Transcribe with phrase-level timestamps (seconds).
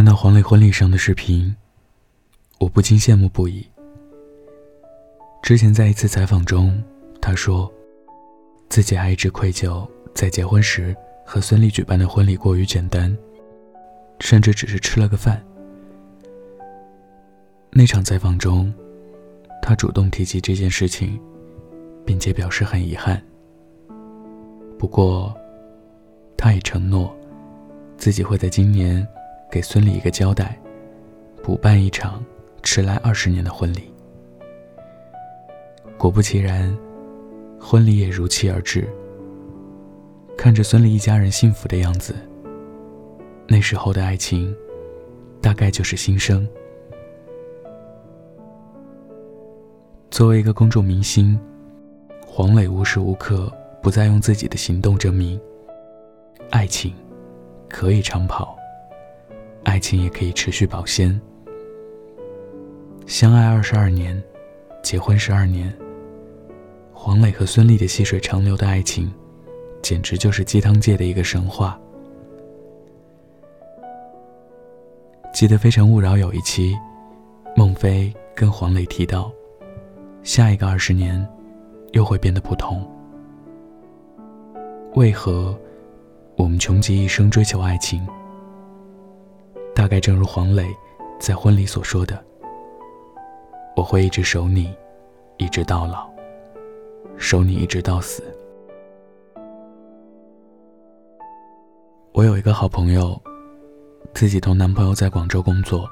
[0.00, 1.54] 看到黄磊婚礼上的视频，
[2.58, 3.68] 我不禁羡慕不已。
[5.42, 6.82] 之前在一次采访中，
[7.20, 7.70] 他说，
[8.70, 13.14] 自己还一直愧疚，在结婚时和孙俪举办的婚礼过于简单，
[14.20, 15.44] 甚至只是吃了个饭。
[17.70, 18.72] 那场采访中，
[19.60, 21.20] 他主动提及这件事情，
[22.06, 23.22] 并且表示很遗憾。
[24.78, 25.36] 不过，
[26.38, 27.14] 他也承诺，
[27.98, 29.06] 自己会在今年
[29.50, 30.56] 给孙俪一个交代，
[31.42, 32.24] 补办一场
[32.62, 33.92] 迟来二十年的婚礼。
[35.98, 36.74] 果不其然，
[37.60, 38.88] 婚礼也如期而至。
[40.38, 42.14] 看着孙俪一家人幸福的样子，
[43.48, 44.54] 那时候的爱情，
[45.42, 46.48] 大概就是新生。
[50.10, 51.38] 作为一个公众明星，
[52.24, 55.38] 黄磊无时无刻不在用自己的行动证明：
[56.50, 56.94] 爱情
[57.68, 58.56] 可以长跑，
[59.64, 61.20] 爱情也可以持续保鲜。
[63.06, 64.20] 相爱二十二年，
[64.82, 65.72] 结婚十二年，
[66.92, 69.12] 黄磊和孙俪的细水长流的爱情，
[69.82, 71.78] 简直就是鸡汤界的一个神话。
[75.32, 76.76] 记得《非诚勿扰》有一期，
[77.56, 79.30] 孟非跟黄磊提到。
[80.22, 81.26] 下一个二十年，
[81.92, 82.86] 又会变得不同。
[84.94, 85.58] 为何
[86.36, 88.06] 我们穷极一生追求爱情？
[89.74, 90.74] 大概正如黄磊
[91.18, 92.22] 在婚礼所说的
[93.76, 94.74] ：“我会一直守你，
[95.38, 96.10] 一直到老，
[97.16, 98.22] 守你一直到死。”
[102.12, 103.20] 我有一个好朋友，
[104.12, 105.88] 自己同男朋友在广州工作，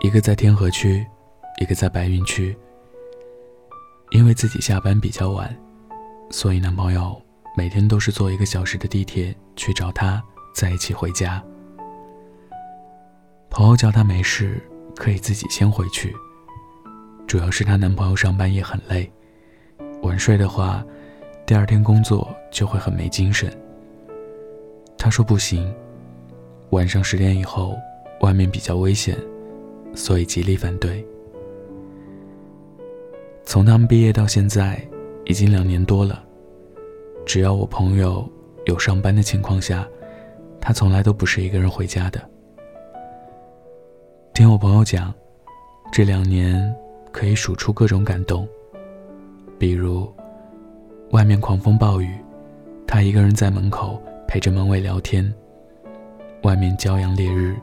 [0.00, 1.04] 一个在天河区，
[1.60, 2.56] 一个在白云区。
[4.12, 5.54] 因为自己下班比较晚，
[6.30, 7.20] 所以男朋友
[7.56, 10.20] 每天都是坐一个小时的地铁去找她，
[10.54, 11.40] 在一起回家。
[13.50, 14.62] 朋友叫她没事，
[14.94, 16.14] 可以自己先回去。
[17.26, 19.10] 主要是她男朋友上班也很累，
[20.02, 20.84] 晚睡的话，
[21.44, 23.52] 第二天工作就会很没精神。
[24.96, 25.74] 她说不行，
[26.70, 27.76] 晚上十点以后
[28.20, 29.18] 外面比较危险，
[29.94, 31.04] 所以极力反对。
[33.44, 34.80] 从他们毕业到现在，
[35.24, 36.22] 已经两年多了。
[37.26, 38.28] 只要我朋友
[38.66, 39.86] 有上班的情况下，
[40.60, 42.30] 他从来都不是一个人回家的。
[44.32, 45.12] 听我朋友讲，
[45.92, 46.74] 这两年
[47.12, 48.48] 可以数出各种感动，
[49.58, 50.10] 比如
[51.10, 52.14] 外面狂风暴雨，
[52.86, 55.30] 他一个人在门口陪着门卫聊天；
[56.44, 57.54] 外面骄阳烈日，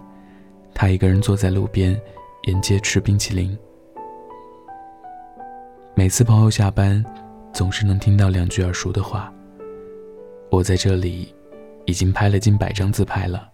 [0.74, 2.00] 他一个人坐在路边
[2.44, 3.58] 沿街吃冰淇淋。
[5.96, 7.04] 每次朋友下班，
[7.54, 9.34] 总是能听到两句耳熟的话。
[10.52, 11.34] 我在这里，
[11.86, 13.50] 已经拍了近百张自拍了。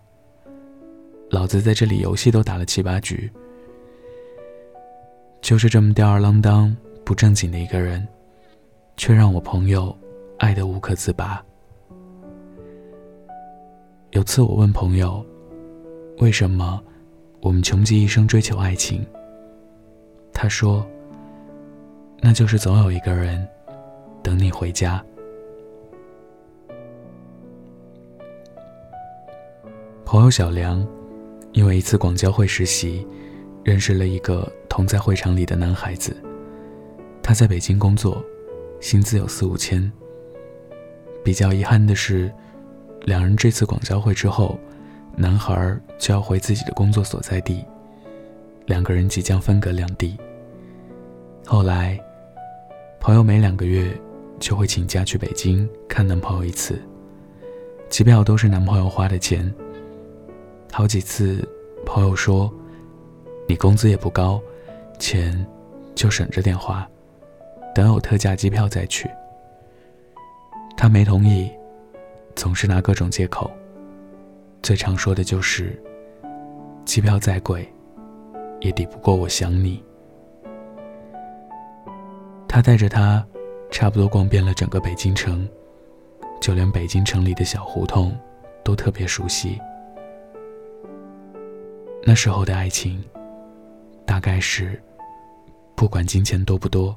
[1.33, 3.27] 老子在这里游戏都打了七八局。
[5.41, 8.07] 就是这么吊儿郎当、不正经的一个人，
[8.97, 9.97] 却让我朋友
[10.37, 11.43] 爱得无可自拔。
[14.11, 15.25] 有次我问朋友，
[16.19, 16.79] 为什么
[17.41, 19.03] 我们穷极一生追求爱情？
[20.31, 20.87] 他说。
[22.25, 23.45] 那就是总有一个人
[24.23, 25.03] 等你回家。
[30.05, 30.87] 朋友小梁，
[31.53, 33.07] 因为一次广交会实习，
[33.63, 36.15] 认识了一个同在会场里的男孩子。
[37.21, 38.21] 他在北京工作，
[38.81, 39.91] 薪资有四五千。
[41.23, 42.29] 比较遗憾的是，
[43.03, 44.59] 两人这次广交会之后，
[45.15, 47.63] 男孩就要回自己的工作所在地，
[48.65, 50.17] 两个人即将分隔两地。
[51.45, 51.99] 后来。
[53.05, 53.93] 朋友每两个月
[54.39, 56.81] 就会请假去北京看男朋友一次，
[57.89, 59.53] 机票都是男朋友花的钱。
[60.75, 61.47] 好几次，
[61.85, 62.51] 朋友说
[63.47, 64.41] ：“你工资也不高，
[64.97, 65.45] 钱
[65.93, 66.89] 就省着点花，
[67.75, 69.07] 等有特价机票再去。”
[70.75, 71.47] 他没同意，
[72.35, 73.51] 总是拿各种借口。
[74.63, 75.79] 最常说的就是
[76.85, 77.71] ：“机票再贵，
[78.59, 79.83] 也抵不过我想你。”
[82.49, 83.23] 他带着她，
[83.69, 85.47] 差不多逛遍了整个北京城，
[86.41, 88.17] 就连北京城里的小胡同，
[88.63, 89.61] 都特别熟悉。
[92.05, 93.03] 那时候的爱情，
[94.05, 94.81] 大概是，
[95.75, 96.95] 不管金钱多不多，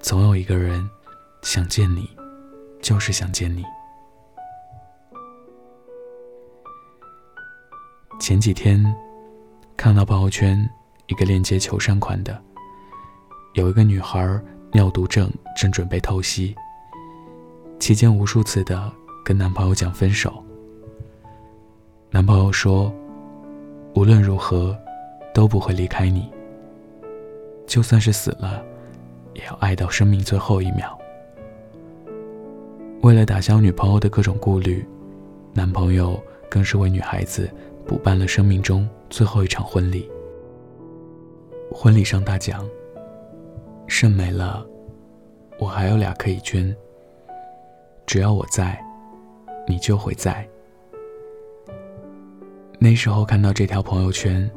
[0.00, 0.88] 总有一个人
[1.42, 2.08] 想见你，
[2.82, 3.64] 就是想见你。
[8.18, 8.84] 前几天，
[9.76, 10.68] 看到朋友圈
[11.06, 12.42] 一个链接求善款的，
[13.54, 14.40] 有一个女孩。
[14.70, 16.54] 尿毒症正准备透析，
[17.80, 18.92] 期间无数次的
[19.24, 20.44] 跟男朋友讲分手。
[22.10, 22.92] 男朋友说
[23.98, 24.78] ：“无论如何
[25.34, 26.30] 都不会离开你。
[27.66, 28.62] 就算是死了，
[29.34, 30.96] 也要爱到生命最后一秒。
[33.02, 34.86] 为了打消女朋友的各种顾虑，
[35.52, 36.16] 男朋友
[36.48, 37.50] 更是为女孩子
[37.88, 40.08] 补办了生命中最后一场婚礼。
[41.72, 42.64] 婚礼上大讲
[43.88, 44.64] ：“肾没了，
[45.58, 46.72] 我还有俩可以捐。
[48.06, 48.80] 只要我在，
[49.66, 50.48] 你就会在。”
[52.80, 54.48] 那时候看到这条朋友圈，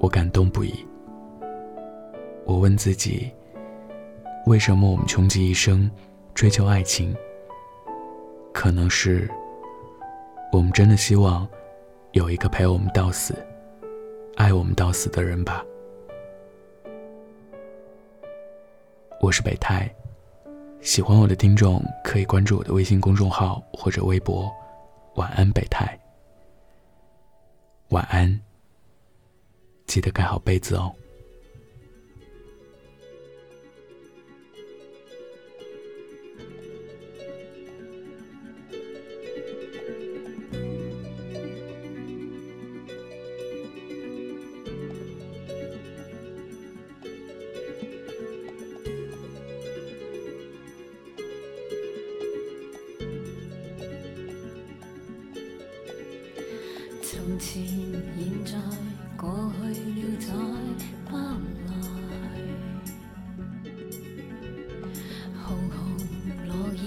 [0.00, 0.74] 我感动不已。
[2.44, 3.30] 我问自己：
[4.46, 5.88] 为什么我们穷极一生
[6.34, 7.14] 追求爱情？
[8.52, 9.30] 可能是
[10.50, 11.46] 我们真的希望
[12.10, 13.34] 有一个陪我们到死、
[14.34, 15.64] 爱我们到死的人吧。
[19.20, 19.88] 我是北太，
[20.80, 24.52] 喜欢我的听众可以关注我的微信公众号或者微博。
[25.14, 25.96] 晚安，北太。
[27.94, 28.40] 晚安，
[29.86, 30.92] 记得盖好被子哦。
[57.14, 58.50] 从前、现在、
[59.16, 60.32] 过去了，再
[61.08, 61.72] 不来。
[65.40, 65.74] 红红
[66.48, 66.84] 落叶，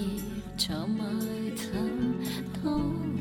[0.58, 1.00] 长埋
[1.56, 1.64] 沉
[2.62, 2.68] 到
[3.16, 3.20] 来。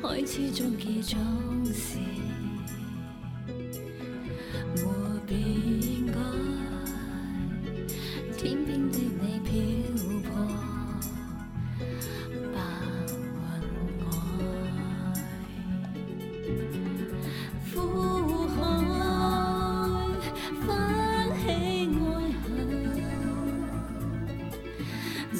[0.00, 1.18] 开始终结总
[1.66, 1.98] 是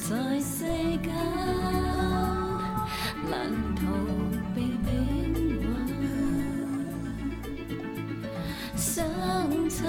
[0.09, 0.65] 在世
[1.03, 1.13] 间，
[3.29, 3.83] 难逃
[4.55, 4.89] 被命
[5.61, 5.67] 运
[8.75, 9.05] 相
[9.69, 9.87] 信。